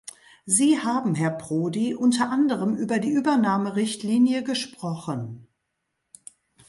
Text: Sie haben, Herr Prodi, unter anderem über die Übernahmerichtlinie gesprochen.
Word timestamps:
Sie 0.47 0.79
haben, 0.79 1.13
Herr 1.13 1.29
Prodi, 1.29 1.93
unter 1.93 2.31
anderem 2.31 2.73
über 2.75 2.97
die 2.97 3.11
Übernahmerichtlinie 3.11 4.41
gesprochen. 4.43 5.47